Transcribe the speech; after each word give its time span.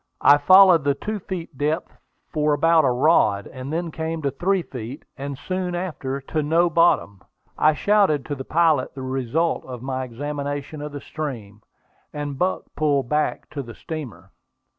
I 0.21 0.37
followed 0.39 0.83
the 0.83 0.95
two 0.95 1.19
feet 1.19 1.55
depth 1.59 1.91
for 2.31 2.53
about 2.53 2.85
a 2.85 2.89
rod, 2.89 3.45
and 3.45 3.71
then 3.71 3.91
came 3.91 4.23
to 4.23 4.31
three 4.31 4.63
feet, 4.63 5.05
and 5.15 5.37
soon 5.37 5.75
after 5.75 6.19
to 6.21 6.41
"no 6.41 6.71
bottom." 6.71 7.21
I 7.55 7.75
shouted 7.75 8.25
to 8.25 8.33
the 8.33 8.43
pilot 8.43 8.95
the 8.95 9.03
result 9.03 9.63
of 9.63 9.83
my 9.83 10.03
examination 10.03 10.81
of 10.81 10.91
the 10.91 11.01
stream, 11.01 11.61
and 12.11 12.39
Buck 12.39 12.63
pulled 12.75 13.09
back 13.09 13.47
to 13.51 13.61
the 13.61 13.75
steamer. 13.75 14.31